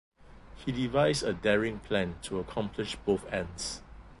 [0.55, 3.83] He devised a daring plan to accomplish both ends.